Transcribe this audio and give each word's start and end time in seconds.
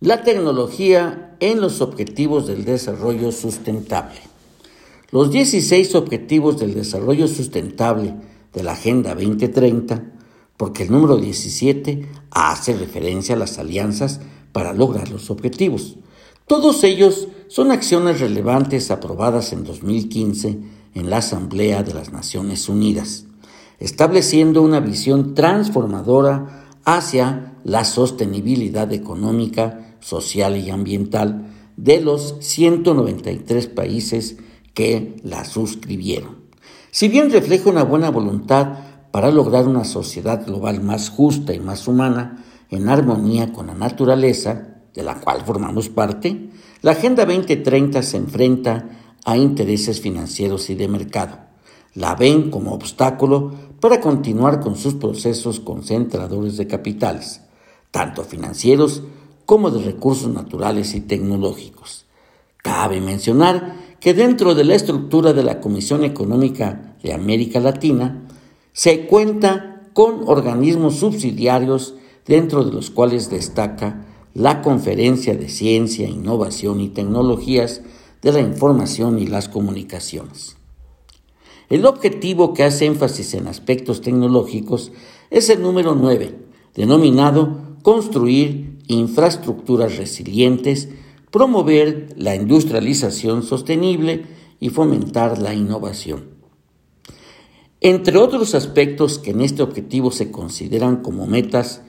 La 0.00 0.22
tecnología 0.22 1.34
en 1.40 1.60
los 1.60 1.80
objetivos 1.80 2.46
del 2.46 2.64
desarrollo 2.64 3.32
sustentable. 3.32 4.20
Los 5.10 5.32
16 5.32 5.96
objetivos 5.96 6.60
del 6.60 6.72
desarrollo 6.72 7.26
sustentable 7.26 8.14
de 8.52 8.62
la 8.62 8.74
Agenda 8.74 9.16
2030, 9.16 10.04
porque 10.56 10.84
el 10.84 10.92
número 10.92 11.16
17 11.16 12.08
hace 12.30 12.76
referencia 12.76 13.34
a 13.34 13.38
las 13.38 13.58
alianzas 13.58 14.20
para 14.52 14.72
lograr 14.72 15.10
los 15.10 15.32
objetivos. 15.32 15.96
Todos 16.46 16.84
ellos 16.84 17.26
son 17.48 17.72
acciones 17.72 18.20
relevantes 18.20 18.92
aprobadas 18.92 19.52
en 19.52 19.64
2015 19.64 20.58
en 20.94 21.10
la 21.10 21.16
Asamblea 21.16 21.82
de 21.82 21.94
las 21.94 22.12
Naciones 22.12 22.68
Unidas, 22.68 23.24
estableciendo 23.80 24.62
una 24.62 24.78
visión 24.78 25.34
transformadora 25.34 26.68
hacia 26.84 27.54
la 27.64 27.84
sostenibilidad 27.84 28.92
económica 28.92 29.86
social 30.00 30.56
y 30.56 30.70
ambiental 30.70 31.46
de 31.76 32.00
los 32.00 32.36
193 32.40 33.66
países 33.68 34.36
que 34.74 35.16
la 35.22 35.44
suscribieron. 35.44 36.38
Si 36.90 37.08
bien 37.08 37.30
refleja 37.30 37.70
una 37.70 37.84
buena 37.84 38.10
voluntad 38.10 38.78
para 39.10 39.30
lograr 39.30 39.66
una 39.66 39.84
sociedad 39.84 40.44
global 40.44 40.82
más 40.82 41.10
justa 41.10 41.54
y 41.54 41.60
más 41.60 41.86
humana, 41.88 42.44
en 42.70 42.88
armonía 42.88 43.52
con 43.52 43.68
la 43.68 43.74
naturaleza, 43.74 44.76
de 44.94 45.02
la 45.02 45.20
cual 45.20 45.42
formamos 45.44 45.88
parte, 45.88 46.50
la 46.82 46.92
Agenda 46.92 47.24
2030 47.24 48.02
se 48.02 48.16
enfrenta 48.16 48.88
a 49.24 49.36
intereses 49.36 50.00
financieros 50.00 50.70
y 50.70 50.74
de 50.74 50.88
mercado. 50.88 51.38
La 51.94 52.14
ven 52.14 52.50
como 52.50 52.72
obstáculo 52.72 53.52
para 53.80 54.00
continuar 54.00 54.60
con 54.60 54.76
sus 54.76 54.94
procesos 54.94 55.60
concentradores 55.60 56.56
de 56.56 56.66
capitales, 56.66 57.42
tanto 57.90 58.24
financieros 58.24 59.02
como 59.48 59.70
de 59.70 59.82
recursos 59.82 60.30
naturales 60.30 60.94
y 60.94 61.00
tecnológicos. 61.00 62.04
Cabe 62.58 63.00
mencionar 63.00 63.76
que 63.98 64.12
dentro 64.12 64.54
de 64.54 64.62
la 64.62 64.74
estructura 64.74 65.32
de 65.32 65.42
la 65.42 65.58
Comisión 65.58 66.04
Económica 66.04 66.96
de 67.02 67.14
América 67.14 67.58
Latina 67.58 68.28
se 68.74 69.06
cuenta 69.06 69.88
con 69.94 70.24
organismos 70.26 70.96
subsidiarios 70.96 71.94
dentro 72.26 72.62
de 72.62 72.72
los 72.72 72.90
cuales 72.90 73.30
destaca 73.30 74.04
la 74.34 74.60
Conferencia 74.60 75.34
de 75.34 75.48
Ciencia, 75.48 76.06
Innovación 76.06 76.82
y 76.82 76.90
Tecnologías 76.90 77.80
de 78.20 78.32
la 78.32 78.40
Información 78.40 79.18
y 79.18 79.28
las 79.28 79.48
Comunicaciones. 79.48 80.58
El 81.70 81.86
objetivo 81.86 82.52
que 82.52 82.64
hace 82.64 82.84
énfasis 82.84 83.32
en 83.32 83.46
aspectos 83.46 84.02
tecnológicos 84.02 84.92
es 85.30 85.48
el 85.48 85.62
número 85.62 85.94
9, 85.94 86.36
denominado 86.74 87.78
Construir 87.82 88.77
infraestructuras 88.88 89.96
resilientes, 89.96 90.88
promover 91.30 92.14
la 92.16 92.34
industrialización 92.34 93.42
sostenible 93.42 94.26
y 94.60 94.70
fomentar 94.70 95.38
la 95.38 95.54
innovación. 95.54 96.38
Entre 97.80 98.18
otros 98.18 98.54
aspectos 98.54 99.18
que 99.18 99.30
en 99.30 99.40
este 99.40 99.62
objetivo 99.62 100.10
se 100.10 100.32
consideran 100.32 100.96
como 100.96 101.26
metas 101.26 101.82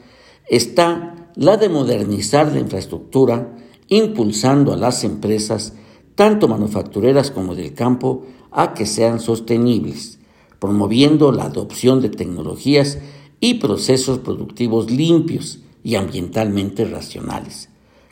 está 0.48 1.32
la 1.36 1.58
de 1.58 1.70
modernizar 1.70 2.52
la 2.52 2.60
infraestructura, 2.60 3.56
impulsando 3.88 4.74
a 4.74 4.78
las 4.78 5.04
empresas, 5.04 5.74
tanto 6.16 6.48
manufactureras 6.48 7.32
como 7.32 7.56
del 7.56 7.74
campo, 7.74 8.26
a 8.52 8.74
que 8.74 8.86
sean 8.86 9.20
sostenibles, 9.20 10.20
promoviendo 10.60 11.32
la 11.32 11.46
adopción 11.46 12.02
de 12.02 12.10
tecnologías 12.10 13.00
y 13.40 13.56
procesos 13.56 14.20
productivos 14.20 14.92
limpios, 14.92 15.60
y 15.84 15.96
ambientalmente 15.96 16.86
racionales. 16.86 17.70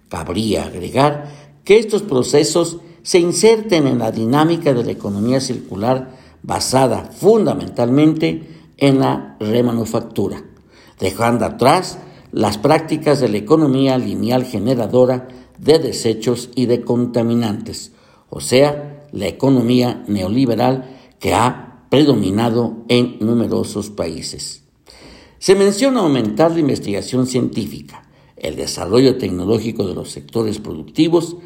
Cabría 0.10 0.66
agregar 0.66 1.30
que 1.64 1.78
estos 1.78 2.02
procesos 2.02 2.78
se 3.04 3.20
inserten 3.20 3.88
en 3.88 4.00
la 4.00 4.12
dinámica 4.12 4.74
de 4.74 4.84
la 4.84 4.92
economía 4.92 5.40
circular 5.40 6.16
basada 6.44 7.06
fundamentalmente 7.06 8.72
en 8.78 9.00
la 9.00 9.38
remanufactura, 9.40 10.44
dejando 11.00 11.46
atrás 11.46 12.00
las 12.32 12.58
prácticas 12.58 13.20
de 13.20 13.30
la 13.30 13.38
economía 13.38 13.98
lineal 13.98 14.46
generadora 14.46 15.28
de 15.58 15.80
desechos 15.80 16.50
y 16.56 16.66
de 16.68 16.82
contaminantes, 16.82 17.92
o 18.30 18.42
sea, 18.42 19.08
la 19.12 19.28
economía 19.28 20.04
neoliberal 20.08 20.98
que 21.20 21.34
ha 21.34 21.86
predominado 21.90 22.84
en 22.90 23.18
numerosos 23.20 23.90
países. 23.90 24.67
Se 25.40 25.56
menciona 25.56 26.00
aumentar 26.00 26.52
la 26.52 26.60
investigación 26.60 27.28
científica, 27.28 28.04
el 28.38 28.56
desarrollo 28.56 29.18
tecnológico 29.18 29.88
de 29.88 29.94
los 29.94 30.10
sectores 30.10 30.60
productivos, 30.60 31.38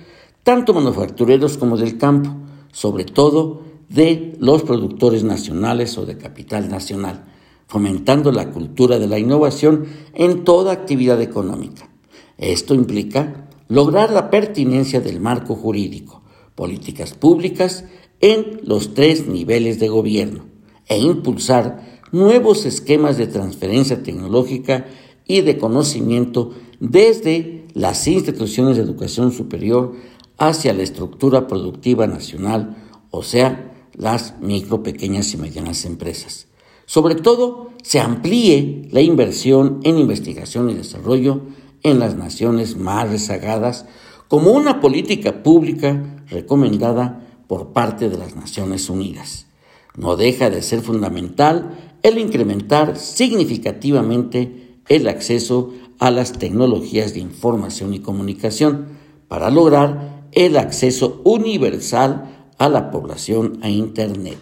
tanto 0.43 0.73
manufactureros 0.73 1.57
como 1.57 1.77
del 1.77 1.97
campo, 1.97 2.31
sobre 2.71 3.03
todo 3.03 3.63
de 3.89 4.35
los 4.39 4.63
productores 4.63 5.23
nacionales 5.23 5.97
o 5.97 6.05
de 6.05 6.17
capital 6.17 6.69
nacional, 6.69 7.25
fomentando 7.67 8.31
la 8.31 8.49
cultura 8.51 8.97
de 8.97 9.07
la 9.07 9.19
innovación 9.19 9.85
en 10.13 10.43
toda 10.45 10.71
actividad 10.71 11.21
económica. 11.21 11.89
Esto 12.37 12.73
implica 12.73 13.49
lograr 13.67 14.11
la 14.11 14.29
pertinencia 14.29 15.01
del 15.01 15.19
marco 15.19 15.55
jurídico, 15.55 16.21
políticas 16.55 17.13
públicas 17.13 17.85
en 18.21 18.61
los 18.63 18.93
tres 18.93 19.27
niveles 19.27 19.79
de 19.79 19.89
gobierno 19.89 20.45
e 20.87 20.97
impulsar 20.97 21.90
nuevos 22.11 22.65
esquemas 22.65 23.17
de 23.17 23.27
transferencia 23.27 24.03
tecnológica 24.03 24.85
y 25.25 25.41
de 25.41 25.57
conocimiento 25.57 26.51
desde 26.79 27.65
las 27.73 28.07
instituciones 28.07 28.77
de 28.77 28.83
educación 28.83 29.31
superior 29.31 29.93
hacia 30.37 30.73
la 30.73 30.83
estructura 30.83 31.47
productiva 31.47 32.07
nacional, 32.07 32.77
o 33.11 33.23
sea, 33.23 33.71
las 33.93 34.39
micro, 34.41 34.83
pequeñas 34.83 35.33
y 35.33 35.37
medianas 35.37 35.85
empresas. 35.85 36.47
Sobre 36.85 37.15
todo, 37.15 37.69
se 37.83 37.99
amplíe 37.99 38.87
la 38.91 39.01
inversión 39.01 39.79
en 39.83 39.97
investigación 39.97 40.69
y 40.69 40.73
desarrollo 40.73 41.41
en 41.83 41.99
las 41.99 42.15
naciones 42.15 42.75
más 42.75 43.09
rezagadas 43.09 43.85
como 44.27 44.51
una 44.51 44.79
política 44.79 45.43
pública 45.43 46.23
recomendada 46.27 47.27
por 47.47 47.73
parte 47.73 48.09
de 48.09 48.17
las 48.17 48.35
Naciones 48.35 48.89
Unidas. 48.89 49.47
No 49.95 50.15
deja 50.15 50.49
de 50.49 50.61
ser 50.61 50.81
fundamental 50.81 51.90
el 52.03 52.17
incrementar 52.17 52.97
significativamente 52.97 54.77
el 54.87 55.07
acceso 55.07 55.73
a 55.99 56.11
las 56.11 56.33
tecnologías 56.33 57.13
de 57.13 57.19
información 57.19 57.93
y 57.93 57.99
comunicación 57.99 58.87
para 59.27 59.49
lograr 59.49 60.27
el 60.31 60.57
acceso 60.57 61.21
universal 61.23 62.49
a 62.57 62.69
la 62.69 62.91
población 62.91 63.59
a 63.61 63.69
Internet. 63.69 64.37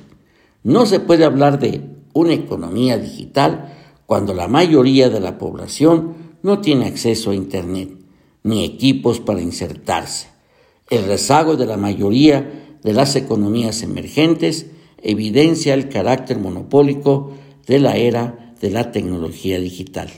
No 0.64 0.86
se 0.86 1.00
puede 1.00 1.26
hablar 1.26 1.60
de 1.60 1.82
una 2.14 2.34
economía 2.34 2.98
digital 2.98 3.74
cuando 4.06 4.34
la 4.34 4.48
mayoría 4.48 5.10
de 5.10 5.20
la 5.20 5.38
población 5.38 6.16
no 6.42 6.60
tiene 6.60 6.86
acceso 6.86 7.32
a 7.32 7.36
Internet 7.36 7.90
ni 8.44 8.64
equipos 8.64 9.20
para 9.20 9.42
insertarse. 9.42 10.28
El 10.90 11.06
rezago 11.06 11.56
de 11.56 11.66
la 11.66 11.78
mayoría 11.78 12.78
de 12.84 12.94
las 12.94 13.16
economías 13.16 13.84
emergentes 13.84 14.68
evidencia 15.02 15.74
el 15.74 15.90
carácter 15.90 16.40
monopólico 16.40 17.34
de 17.70 17.78
la 17.78 17.98
era 17.98 18.56
de 18.60 18.72
la 18.72 18.92
tecnología 18.92 19.60
digital. 19.60 20.10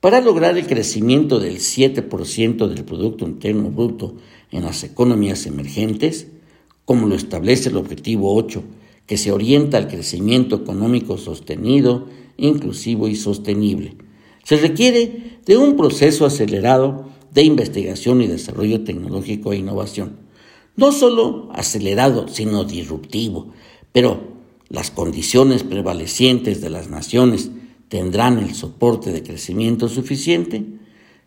Para 0.00 0.20
lograr 0.20 0.58
el 0.58 0.66
crecimiento 0.66 1.38
del 1.38 1.58
7% 1.58 2.66
del 2.66 2.84
Producto 2.84 3.24
Interno 3.24 3.70
Bruto 3.70 4.16
en 4.50 4.64
las 4.64 4.82
economías 4.82 5.46
emergentes, 5.46 6.26
como 6.84 7.06
lo 7.06 7.14
establece 7.14 7.68
el 7.68 7.76
objetivo 7.76 8.34
8, 8.34 8.64
que 9.06 9.16
se 9.16 9.30
orienta 9.30 9.78
al 9.78 9.86
crecimiento 9.86 10.56
económico 10.56 11.16
sostenido, 11.16 12.08
inclusivo 12.36 13.06
y 13.06 13.14
sostenible, 13.14 13.94
se 14.42 14.56
requiere 14.56 15.38
de 15.46 15.56
un 15.56 15.76
proceso 15.76 16.26
acelerado 16.26 17.08
de 17.32 17.44
investigación 17.44 18.20
y 18.20 18.26
desarrollo 18.26 18.82
tecnológico 18.82 19.52
e 19.52 19.58
innovación. 19.58 20.16
No 20.74 20.90
solo 20.90 21.50
acelerado, 21.52 22.26
sino 22.26 22.64
disruptivo, 22.64 23.52
pero 23.92 24.33
las 24.68 24.90
condiciones 24.90 25.62
prevalecientes 25.62 26.60
de 26.60 26.70
las 26.70 26.88
naciones 26.88 27.50
tendrán 27.88 28.38
el 28.38 28.54
soporte 28.54 29.12
de 29.12 29.22
crecimiento 29.22 29.88
suficiente? 29.88 30.64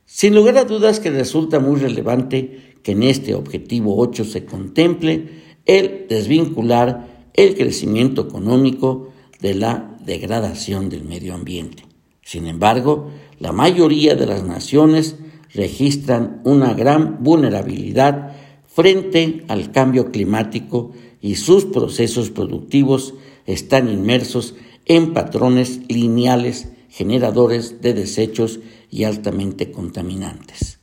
Sin 0.06 0.36
lugar 0.36 0.58
a 0.58 0.66
dudas 0.66 1.00
que 1.00 1.12
resulta 1.12 1.60
muy 1.60 1.80
relevante 1.80 2.76
que 2.84 2.94
en 2.94 3.04
este 3.04 3.36
objetivo 3.36 3.98
8 3.98 4.24
se 4.24 4.46
contemple 4.46 5.28
el 5.66 6.08
desvincular 6.08 7.30
el 7.34 7.56
crecimiento 7.56 8.22
económico 8.22 9.10
de 9.42 9.54
la 9.54 9.98
degradación 10.04 10.90
del 10.90 11.04
medio 11.04 11.34
ambiente. 11.34 11.84
Sin 12.24 12.48
embargo, 12.48 13.12
la 13.40 13.52
mayoría 13.52 14.16
de 14.16 14.26
las 14.26 14.44
naciones 14.44 15.16
registran 15.54 16.42
una 16.44 16.74
gran 16.74 17.24
vulnerabilidad 17.24 18.36
frente 18.66 19.44
al 19.48 19.72
cambio 19.72 20.12
climático 20.12 20.92
y 21.22 21.36
sus 21.36 21.66
procesos 21.66 22.30
productivos 22.30 23.14
están 23.48 23.90
inmersos 23.90 24.54
en 24.86 25.14
patrones 25.14 25.82
lineales 25.90 26.68
generadores 26.90 27.82
de 27.82 27.94
desechos 27.94 28.60
y 28.92 29.04
altamente 29.04 29.72
contaminantes. 29.72 30.80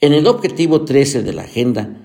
En 0.00 0.12
el 0.12 0.26
objetivo 0.26 0.84
13 0.84 1.22
de 1.22 1.32
la 1.32 1.42
agenda, 1.42 1.96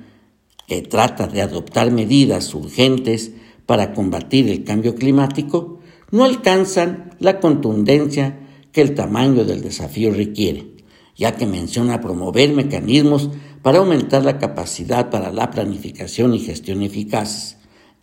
que 0.67 0.81
trata 0.81 1.27
de 1.27 1.41
adoptar 1.41 1.91
medidas 1.91 2.53
urgentes 2.53 3.31
para 3.65 3.93
combatir 3.93 4.49
el 4.49 4.63
cambio 4.63 4.95
climático, 4.95 5.79
no 6.11 6.23
alcanzan 6.23 7.15
la 7.19 7.39
contundencia 7.39 8.39
que 8.71 8.81
el 8.81 8.95
tamaño 8.95 9.45
del 9.45 9.61
desafío 9.61 10.11
requiere, 10.11 10.75
ya 11.15 11.35
que 11.35 11.45
menciona 11.45 12.01
promover 12.01 12.53
mecanismos 12.53 13.29
para 13.61 13.79
aumentar 13.79 14.23
la 14.23 14.37
capacidad 14.37 15.09
para 15.09 15.31
la 15.31 15.49
planificación 15.49 16.33
y 16.33 16.39
gestión 16.39 16.83
eficaces 16.83 17.58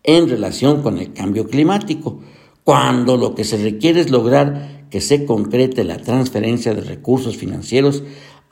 en 0.06 0.28
relación 0.28 0.82
con 0.82 0.98
el 0.98 1.12
cambio 1.12 1.48
climático, 1.48 2.20
cuando 2.64 3.16
lo 3.16 3.34
que 3.34 3.44
se 3.44 3.58
requiere 3.58 4.00
es 4.00 4.10
lograr 4.10 4.86
que 4.90 5.00
se 5.00 5.26
concrete 5.26 5.84
la 5.84 5.98
transferencia 5.98 6.74
de 6.74 6.80
recursos 6.80 7.36
financieros 7.36 8.02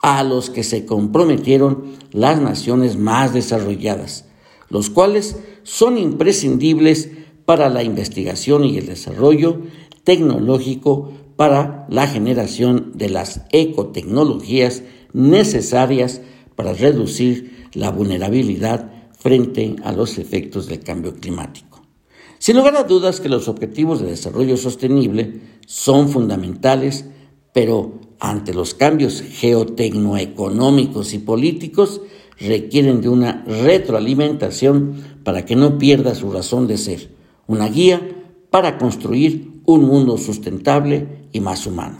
a 0.01 0.23
los 0.23 0.49
que 0.49 0.63
se 0.63 0.85
comprometieron 0.85 1.95
las 2.11 2.39
naciones 2.39 2.97
más 2.97 3.33
desarrolladas, 3.33 4.25
los 4.69 4.89
cuales 4.89 5.37
son 5.63 5.97
imprescindibles 5.97 7.09
para 7.45 7.69
la 7.69 7.83
investigación 7.83 8.65
y 8.65 8.77
el 8.77 8.85
desarrollo 8.85 9.61
tecnológico 10.03 11.11
para 11.35 11.85
la 11.89 12.07
generación 12.07 12.91
de 12.95 13.09
las 13.09 13.41
ecotecnologías 13.51 14.83
necesarias 15.13 16.21
para 16.55 16.73
reducir 16.73 17.69
la 17.73 17.91
vulnerabilidad 17.91 18.91
frente 19.25 19.75
a 19.83 19.91
los 19.91 20.19
efectos 20.19 20.67
del 20.67 20.81
cambio 20.81 21.15
climático. 21.15 21.81
Sin 22.37 22.57
lugar 22.57 22.75
a 22.75 22.83
dudas 22.83 23.19
que 23.19 23.27
los 23.27 23.47
objetivos 23.47 23.99
de 23.99 24.11
desarrollo 24.11 24.55
sostenible 24.55 25.41
son 25.65 26.09
fundamentales, 26.09 27.05
pero 27.51 28.01
ante 28.19 28.53
los 28.53 28.75
cambios 28.75 29.23
geotecnoeconómicos 29.23 31.15
y 31.15 31.17
políticos 31.17 32.01
requieren 32.39 33.01
de 33.01 33.09
una 33.09 33.43
retroalimentación 33.47 34.93
para 35.23 35.43
que 35.43 35.55
no 35.55 35.79
pierda 35.79 36.13
su 36.13 36.31
razón 36.31 36.67
de 36.67 36.77
ser, 36.77 37.09
una 37.47 37.67
guía 37.67 38.07
para 38.51 38.77
construir 38.77 39.61
un 39.65 39.85
mundo 39.85 40.19
sustentable 40.19 41.07
y 41.31 41.39
más 41.39 41.65
humano. 41.65 41.97